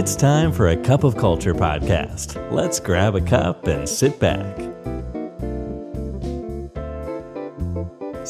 [0.00, 2.28] It's time for a cup of culture podcast.
[2.58, 4.54] Let's grab a cup and sit back.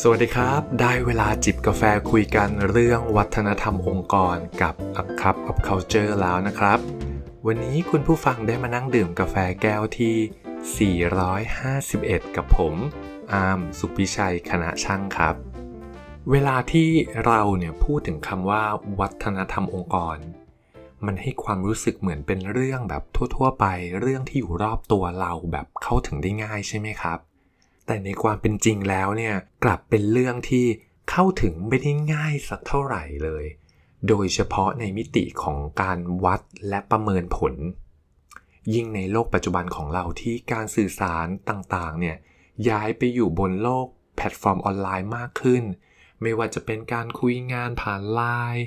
[0.01, 6.79] สวัสดีครับ ได้เวลาจิบกาแฟคุยกันเรื่องวัฒนธรรมองค์กรกับ A Cup of Culture แล้วนะครับ
[7.47, 10.97] วันนี้คุณผู้ฟังได้มานั่งดื่มกาแฟแก้วที่
[11.47, 12.75] 451 กับผม
[13.33, 15.35] อาร์ม สุพิชัย คณะช่างครับ
[16.31, 16.89] เวลาที่
[17.25, 18.65] เราเนี่ยพูดถึงคำว่า
[19.01, 20.19] วัฒนธรรมองค์กร
[21.07, 23.03] มันให้ความรู้สึกเหมือนเป็นเรื่องแบบ
[23.37, 23.67] ทั่ว ๆ ไป
[24.01, 27.19] เรื่องที่อยู่รอบตัวเราแบบเข้าถึงได้ง่ายใช่ไหมครับ
[27.87, 29.35] แต่ในความเป็นจริงแล้วเนี่ย
[29.65, 30.67] กลับเป็นเรื่องที่
[31.11, 33.45] เข้าถึงไม่ได้ง่ายสักเท่าไหร่เลย
[34.09, 37.55] โดยเฉพาะในมิติของการวัดและประเมินผล
[38.75, 42.17] ยิ่งในโลกปัจจุบันของเราที่การสื่อสารต่างๆเนี่ย
[42.69, 43.87] ย้ายไปอยู่บนโลก
[44.17, 45.63] แพลตฟอร์มออนไลน์มากขึ้น
[46.23, 48.23] ไม่ว่าจะเป็นการคุยงานผ่านไล
[48.55, 48.65] น์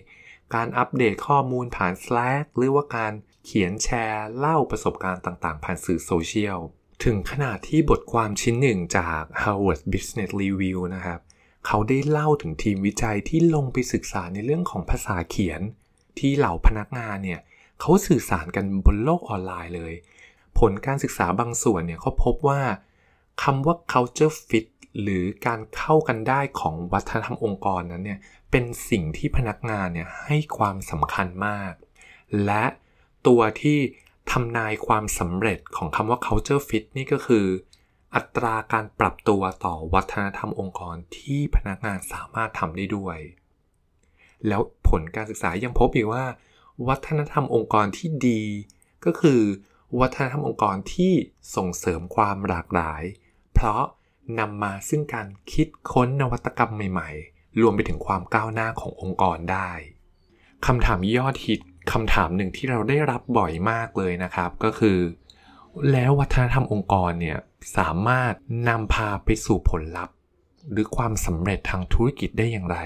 [0.55, 3.13] การอัปเดตข้อมูลผ่าน Slack หรือว่าการ
[3.45, 6.59] เขียนแชร์เล่าประสบการณ์ต่างๆ ผ่านสื่อโซเชียล
[7.03, 11.19] ถึงขนาดที่บทความชิ้นหนึ่งจาก Harvard Business Review นะครับ
[11.67, 15.61] เขาได้เล่าถึงทีมวิจัยที่ลงไปศึกษาในเรื่องของภาษาเขียน
[16.19, 17.41] ที่เหล่าพนักงานเนี่ย
[17.79, 19.93] เขาสื่อสารกันบนโลกออนไลน์เลย
[20.59, 22.61] ผลการศึกษาบางส่วนเนี่ยเขาพบว่า
[23.43, 24.65] คำว่า culture fit
[25.01, 28.19] หรือการเข้ากันได้ของวัฒนธรรมองค์กรนั้นเนี่ย
[28.51, 31.73] เป็นสิ่งที่พนักงานเนี่ยให้ความสำคัญมาก
[32.45, 32.65] และ
[33.27, 33.79] ตัวที่
[34.31, 37.45] ทำนายความสำเร็จของคำว่า culture fit นี่ก็คือ
[38.15, 43.17] อัตราการปรับตัวต่อวัฒนธรรมองค์กรที่พนักงานสามารถทำได้ด้วย
[44.47, 46.25] แล้วผลการศึกษายังพบอีกว่า
[46.87, 48.43] วัฒนธรรมองค์กรที่ดี
[49.05, 49.41] ก็คือ
[49.99, 51.13] วัฒนธรรมองค์กรที่
[51.55, 53.03] ส่งเสริมความหลากหลาย
[53.53, 53.83] เพราะ
[54.39, 59.71] นำมาซึ่งการคิดค้นนวัตกรรมใหม่ ๆ รวมไปถึงความก้าวหน้าขององค์กรได้
[60.65, 61.59] คำถามยอดฮิต
[61.91, 64.97] คำถามหนึ่งที่เราได้รับบ่อยมากเลยนะครับ ก็คือ
[65.91, 67.37] แล้ววัฒนธรรมองค์กรเนี่ย
[67.77, 68.33] สามารถ
[68.69, 70.15] นำพาไปสู่ผลลัพธ์
[70.71, 72.77] หรือความสำเร็จทางธุรกิจได้อย่างไร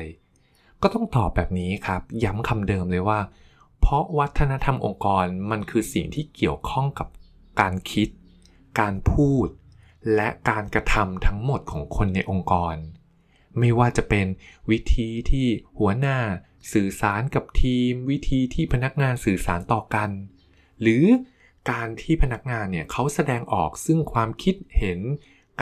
[0.81, 3.19] ก็ต้องตอบแบบนี้ครับ ย้ำคำเดิมเลยว่า
[3.80, 7.07] เพราะวัฒนธรรมองค์กรมันคือสิ่งที่เกี่ยวข้องกับ
[7.62, 8.09] การคิด
[8.80, 9.47] การพูด
[10.16, 12.75] และการกระทำทั้งหมดของคนในองค์กร
[13.59, 14.28] ไม่ว่าจะเป็น
[14.72, 15.47] วิธีที่
[15.80, 16.18] หัวหน้า
[16.74, 20.09] สื่อสารกับทีม วิธีที่พนักงานสื่อสารต่อกัน
[20.81, 21.03] หรือ
[21.72, 25.00] การที่พนักงานเนี่ยเขาแสดงออกซึ่งความคิดเห็น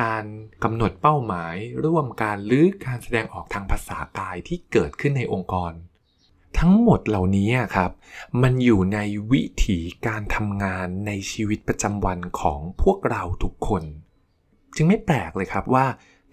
[0.02, 0.26] การ
[0.64, 5.74] กำหนดเป้าหมาย ร่วมกันหรือการแสดงออกทางภาษากายที่เกิดขึ้นในองค์กร
[6.60, 7.92] ทั้งหมดเหล่านี้ครับ
[8.42, 9.00] มันอยู่ใน
[9.32, 13.84] วิถีการทำงานในชีวิตประจำวันของพวกเราทุกคน
[14.76, 15.86] จึงไม่แปลกเลยครับว่า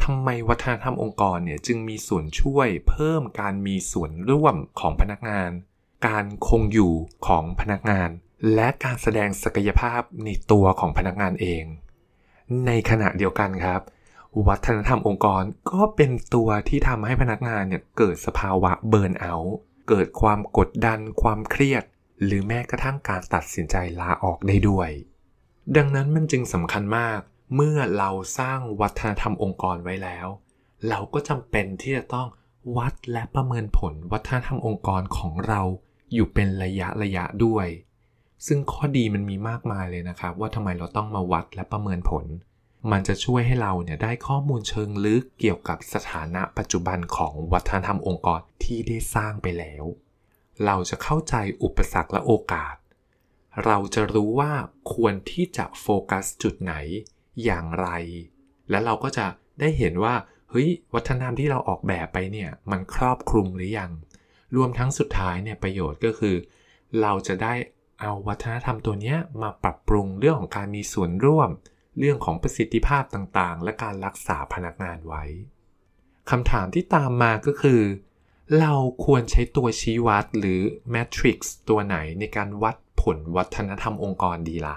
[0.02, 5.50] ทำไมวัฒนธรรมองค์กรเนี่ยจึงมีส่วนช่วยเพิ่มการมีส่วนร่วมของพนักงาน
[6.06, 6.92] การคงอยู่
[7.26, 8.08] ของพนักงาน
[8.54, 11.64] และการแสดงศักยภาพในตัวของพนักงานเอง
[12.66, 13.80] ในขณะเดียวกันครับ
[14.46, 19.56] วัฒนธรรมองค์กรก็เป็นตัวที่ทำให้พนักงานเนี่ยเกิดสภาวะเบิร์นเอาท์
[19.88, 21.84] เกิดความกดดันความเครียด
[22.24, 24.90] หรือแม้กระทั่งการตัดสินใจลาออกได้ด้วย
[25.76, 27.20] ดังนั้นมันจึงสำคัญมาก
[27.54, 30.26] เมื่อเราสร้างวัฒนธรรมองค์กรไว้แล้ว
[30.88, 32.28] เราก็จำเป็นที่จะต้อง
[32.76, 35.60] วัดและประเมินผลวัฒนธรรมองค์กรของเรา
[36.12, 37.66] อยู่เป็นระยะระยะด้วย
[38.46, 42.26] ซึ่งข้อดีมันมีมากมายเลยนะครับ ว่าทำไมเราต้องมาวัดและประเมินผล
[42.90, 49.84] มันจะช่วยให้เราเนี่ยได้ข้อมูลเชิงลึกเกี่ยวกับสถานะปัจจุบันของวัฒนธรรมองค์กรที่ได้สร้างไปแล้ว
[50.64, 52.76] เราจะเข้าใจอุปสรรคและโอกาส
[53.64, 54.52] เราจะรู้ว่า
[54.92, 56.74] ควรที่จะโฟกัสจุดไหน
[57.44, 57.88] อย่างไร
[58.70, 59.26] และเราก็จะ
[59.60, 60.14] ได้เห็นว่า
[60.50, 63.90] เฮ้ยวัฒนธรรมที่เราออกแบบไปเนี่ยมันครอบคลุมหรือยัง
[64.56, 66.36] รวมทั้งสุดท้ายเนี่ยประโยชน์ก็คือ
[67.00, 67.54] เราจะได้
[68.00, 71.50] เอาวัฒนธรรมตัวนี้มาปรับปรุงเรื่องของการมีส่วนร่วม
[71.98, 75.24] เรื่องของประสิทธิภาพต่างๆ และการรักษาพนักงานไว้
[76.30, 77.82] คำถามที่ตามมาก็คือ
[78.60, 78.74] เรา
[79.04, 80.60] ควรใช้ตัวชี้วัดหรือ
[80.94, 81.38] Matrix
[81.68, 84.76] ตัวไหนในการวัดผลวัฒนธรรมองค์กรดีละ่ะ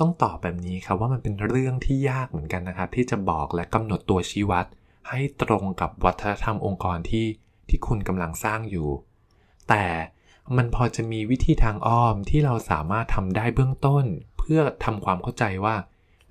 [0.00, 4.66] ต้องตอบแบบนี้ครับว่ามันเป็นเรื่องที่ยากเหมือนกันนะครับ ที่จะบอกและกำหนดตัวชี้วัด
[5.08, 7.26] ให้ตรงกับวัฒนธรรมองค์กรที่
[7.68, 8.88] ที่คุณกำลังสร้างอยู่
[9.68, 9.84] แต่
[10.56, 14.04] มันพอจะมีวิธีทางอ้อมที่เราสามารถทำได้เบื้องต้น
[14.38, 15.76] เพื่อทำความเข้าใจว่า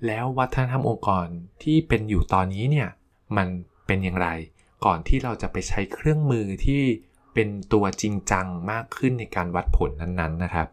[0.06, 1.26] แล้ววัฒนธรรมองค์กร
[1.62, 2.88] ที่เป็นอยู่ตอนนี้เนี่ย
[3.36, 3.48] มัน
[3.86, 4.28] เป็นอย่างไร
[4.84, 6.82] ก่อนที่เราจะไปใช้เครื่องมือที่
[7.34, 10.68] เป็นตัวจริงจังมากขึ้นในการวัดผลนั้นๆนะครับ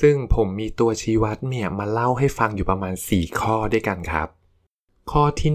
[0.00, 4.28] ซึ่งผมมีตัวชี้วัดเนี่ยมาเล่าให้ฟังอยู่ประมาณ 4 ข้อด้วยกันครับ
[5.10, 5.52] ข้อที่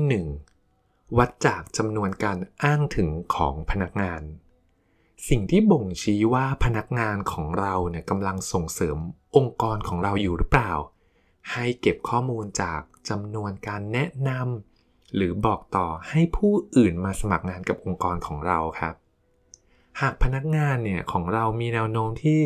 [0.70, 4.22] 1 วัดจากจำนวนการอ้างถึงของพนักงาน
[5.28, 8.98] สิ่งที่บ่งชี้ว่าพนักงานของเราเนี่ยกำลังส่งเสริม
[9.36, 10.72] องค์กรของเราอยู่หรือเปล่า
[11.52, 18.96] ให้เก็บข้อมูลจากจำนวนการแนะนำหรือบอกต่อให้ผู้อื่นมาสมัครงานกับองค์กรของเราครับ
[20.02, 22.42] หากพนักงานเนี่ยของเรามีแนวโน้มที่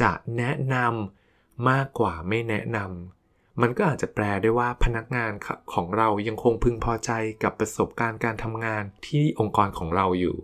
[0.00, 1.23] จะแนะนำ
[1.70, 5.32] มากกว่าไม่แนะนำมันก็อาจจะแปลได้ว่าพนักงาน
[5.72, 7.10] ของเรายังคงพึงพอใจ
[7.42, 10.36] กับประสบการณ์การทำงานที่องค์กรของเราอยู่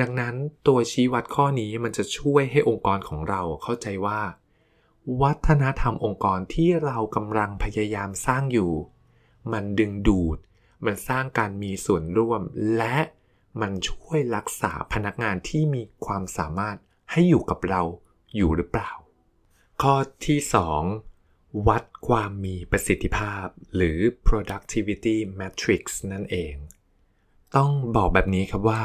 [0.00, 0.34] ดังนั้น
[0.66, 4.20] ตัวชี้วัดข้อนี้มันจะช่วยให้องค์กรของเราเข้าใจว่า
[5.22, 8.72] วัฒนธรรมองค์กรที่เรากำลังพยายามสร้างอยู่
[9.52, 10.38] มันดึงดูด
[10.84, 12.42] มันสร้างการมีส่วนร่วม
[12.76, 12.96] และ
[13.60, 16.76] มันช่วยรักษาพนักงานที่มีความสามารถ
[17.10, 17.82] ให้อยู่กับเรา
[18.36, 18.90] อยู่หรือเปล่า
[19.86, 19.96] ข้อ
[20.26, 20.38] ที่
[21.02, 25.82] 2 วัดความมีประสิทธิภาพ หรือ productivity matrix
[26.12, 26.54] นั่นเอง
[27.56, 28.82] ต้องบอกแบบนี้ครับว่า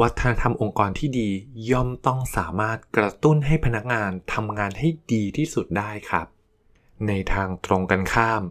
[0.00, 1.28] วัฒนธรรมองค์กรที่ดี
[1.70, 6.26] ย่อมต้องสามารถกระตุ้นให้พนักงานทำงานให้ดีที่สุดได้ครับ
[7.08, 8.42] ในทางตรงกันข้าม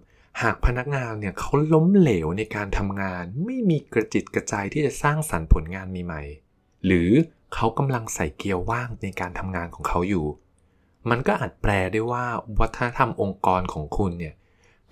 [0.41, 7.11] หากพนักงานเนี่ยเขาล้มเหลวในการทำงาน ไม่มีกระจิตกระใจที่จะสร้างสรรค์ผลงานใหม่ๆหรือ
[7.53, 10.27] เขากำลังใส่เกียร์ว่างในการทำงานของเขาอยู่
[11.09, 12.25] มันก็อาจแปลได้ว่า
[12.59, 14.35] วัฒนธรรมองค์กรของคุณเนี่ย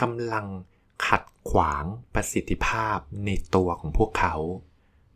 [0.02, 0.46] กำลัง
[1.08, 4.36] ขัดขวางประสิทธิภาพในตัวของพวกเขา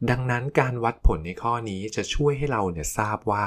[0.10, 3.46] ดังนั้นการวัดผลในข้อนี้จะช่วยให้เราเนี่ยทราบว่า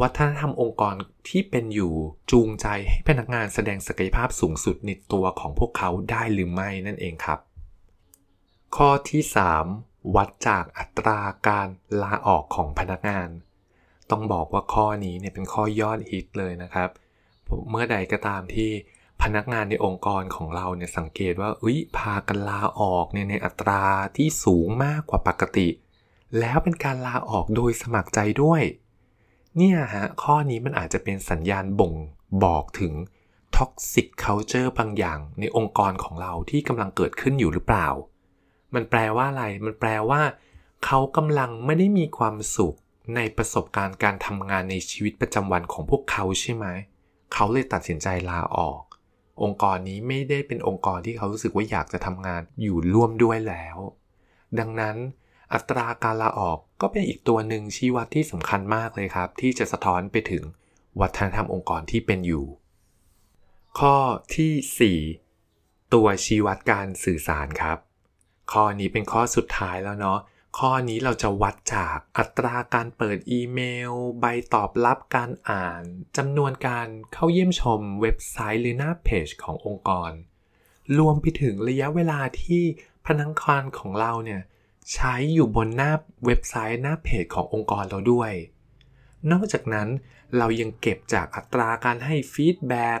[0.00, 0.94] วัฒนธรรมองค์กร
[1.28, 1.94] ที่เป็นอยู่
[2.30, 7.40] จูงใจให้พนักงานแสดงศักยภาพสูงสุดในตัวของพวกเขาได้หรือไม่นั่นเองครับ
[8.76, 9.22] ข้อที่
[9.68, 11.68] 3 วัดจากอัตราการ
[12.02, 13.28] ลาออกของพนักงาน
[14.12, 16.88] ต้องบอกว่าข้อนี้เนี่ยเป็นข้อยอดฮิตเลยนะครับ
[17.70, 18.70] เมื่อใดก็ตามที่
[19.22, 23.82] พนักงานในองค์กรของเราเนี่ยสังเกตว่าอุ้ยพากันลาออกเนี่ยในอัตรา
[24.16, 25.68] ที่สูงมากกว่าปกติ
[26.38, 28.62] แล้วเป็นการลาออกโดยสมัครใจด้วย
[29.56, 31.92] เนี่ยฮะข้อนี้มันอาจจะเป็นสัญญาณบ่ง
[32.44, 32.92] บอกถึง
[33.56, 37.88] toxic culture บางอย่างในองค์กรของเราที่กำลังเกิดขึ้นอยู่หรือเปล่า
[38.74, 40.22] มันแปลว่าอะไร มันแปลว่า
[40.84, 42.76] เขากำลังไม่ได้มีความสุข
[43.16, 46.66] ในประสบการณ์การทำงานในชีวิตประจำวันของพวกเขาใช่ไหม
[47.32, 48.82] เขาเลยตัดสินใจลาออก
[49.42, 53.78] องค์กรนี้ไม่ได้เป็นองค์กรที่เขารู้สึกว่าอยากจะทำงานอยู่ร่วมด้วยแล้ว
[54.58, 54.96] ดังนั้น
[55.52, 60.42] อัตราการลาออกก็เป็นอีกตัวหนึ่งชี้วัดที่สำคัญมากเลยครับ ที่จะสะท้อนไปถึง
[61.00, 62.46] วัฒนธรรมองค์กรที่เป็นอยู่
[63.78, 63.96] ข้อ
[64.36, 64.98] ที่
[65.50, 67.78] 4 ตัวชี้วัดการสื่อสารครับ
[68.52, 70.18] ข้อนี้เป็นข้อสุดท้ายแล้วเนาะ
[70.58, 73.60] ข้อนี้เราจะวัดจากอัตราการเปิดอีเม
[73.90, 75.82] ล ใบตอบรับการอ่าน
[76.16, 80.10] จำนวนการเข้าเยี่ยมชมเว็บไซต์หรือหน้าเพจขององค์กร
[80.98, 82.62] รวมไปถึงระยะเวลาที่
[83.06, 84.42] พนักงานของเราเนี่ย
[84.92, 85.92] ใช้อยู่บนหน้า
[86.26, 88.32] เว็บไซต์หน้าเพจขององค์กรเราด้วย
[89.30, 89.88] นอกจากนั้น
[90.36, 93.00] เรายังเก็บจากอัตราการให้ feedback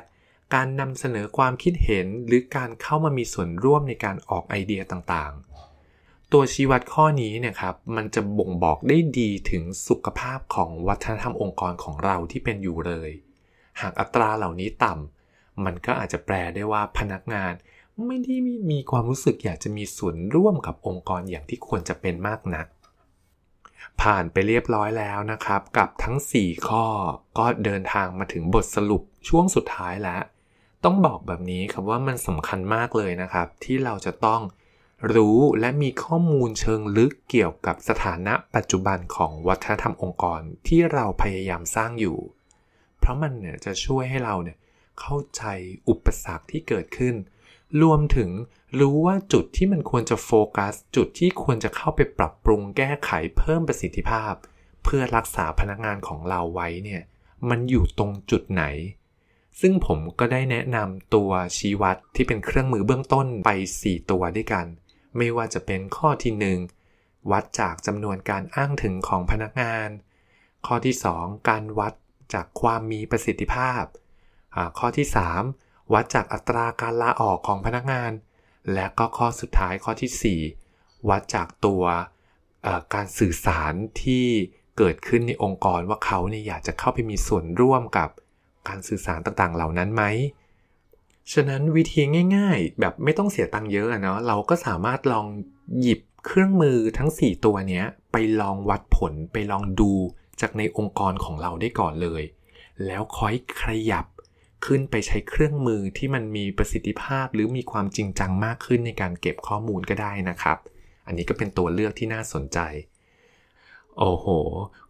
[0.54, 5.51] การนำเสนอความคิดเห็นหรือการเข้ามามีส่วนร่วมในการออกไอเดียต่างๆ
[6.32, 13.10] ตัวชี้วัดข้อนี้เนี่ยครับมันจะบ่งบอกได้ดีถึงสุขภาพของวัฒนธรรมองค์กรของเราที่เป็นอยู่เลย
[13.80, 17.52] หากอัตราเหล่านี้ต่ำมันก็อาจจะแปลได้ว่าพนักงาน
[18.06, 18.36] ไม่ได้
[18.70, 22.66] มีความรู้สึกอยากจะมีส่วนร่วมกับองค์กรอย่างที่ควรจะเป็นมากนัก
[24.02, 26.84] ผ่านไปเรียบร้อยแล้วนะครับ กับทั้ง 4 ข้อ
[27.38, 30.22] ก็เดินทางมาถึงบทสรุปช่วงสุดท้ายแล้ว
[30.84, 34.40] ต้องบอกแบบนี้ครับว่ามันสำคัญมากเลยนะครับ ที่เราจะต้อง
[35.14, 42.18] รู้และมีข้อมูลเชิงลึกเกี่ยวกับสถานะปัจจุบันของวัฒนธรรมองค์กรที่เราพยายามสร้างอยู่
[42.98, 44.56] เพราะมันเนี่ยจะช่วยให้เราเนี่ย
[45.00, 45.42] เข้าใจ
[45.88, 47.14] อุปสรรคที่เกิดขึ้น
[47.82, 48.30] รวมถึง
[48.80, 54.32] รู้ว่าจุดที่มันควรจะโฟกัส จุดที่ควรจะเข้าไปปรับปรุงแก้ไขเพิ่มประสิทธิภาพ
[54.84, 57.02] เพื่อรักษาพนักงานของเราไว้เนี่ย
[57.48, 58.64] มันอยู่ตรงจุดไหน
[59.60, 63.50] ซึ่งผมก็ได้แนะนำตัวชี้วัดที่เป็นเครื่องมือเบื้องต้นไป
[63.82, 64.66] 4 ตัวด้วยกัน
[65.16, 66.56] ไม่ว่าจะเป็นข้อที่
[66.88, 69.88] 1 วัดจากจำนวนการอ้างถึงของพนักงาน
[70.66, 71.94] ข้อที่ 2 การวัด
[72.34, 73.82] จากความมีประสิทธิภาพ
[74.78, 75.06] ข้อที่
[75.50, 78.12] 3 วัดจากอัตราการลาออกของพนักงาน
[78.72, 80.40] และก็ข้อสุดท้ายข้อที่
[80.78, 81.84] 4 วัดจากตัว
[82.94, 84.26] การสื่อสารที่
[84.78, 88.10] เกิดขึ้นในองค์กรว่าเขาเนี่ยอยากจะเข้าไปมีส่วนร่วมกับ
[88.68, 90.04] การสื่อสารต่างๆ เหล่านั้นไหม
[91.32, 92.02] ฉะนั้นวิธี
[92.36, 95.26] ง่าย ๆ แบบไม่ต้องเสียตังค์เยอะเนาะเราก็สามารถลอง
[95.80, 99.92] หยิบเครื่องมือทั้ง 4 ตัวนี้ไปลองวัดผลไปลองดู
[100.40, 102.22] จากในองค์กรของเราได้ก่อนเลย
[102.86, 104.06] แล้วค่อยขยับ
[104.64, 110.58] ขึ้นไปใช้เครื่องมือที่มันมีประสิทธิภาพหรือมีความจริงจังมากขึ้นในการเก็บข้อมูลก็ได้นะครับ
[111.06, 112.58] อันนี้ก็เป็นตัวเลือกที่น่าสนใจ
[113.98, 114.26] โอ้โห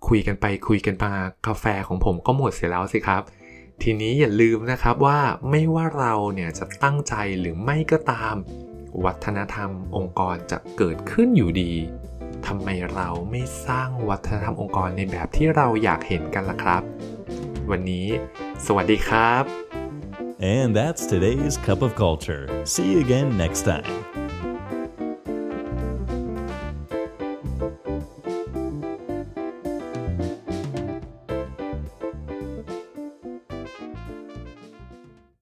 [0.09, 1.13] คุยกันไปคุยกันมา
[1.47, 3.23] กาแฟของผมก็หมดเสียแล้วสิครับ
[3.81, 5.19] ทีนี้อย่าลืมนะครับว่า
[5.51, 8.35] ไม่ว่าเราเนี่ยจะตั้งใจหรือไม่ก็ตาม
[9.05, 11.73] วัฒนธรรมองค์กรจะเกิดขึ้นอยู่ดี
[12.47, 16.83] ทำไมเราไม่สร้างวัฒนธรรมองค์กรในแบบที่เราอยากเห็นกันล่ะครับ
[17.71, 18.07] วันนี้
[18.67, 19.45] สวัสดีครับ
[20.57, 22.45] And that's today's Cup of Culture.
[22.65, 24.22] See you again next time.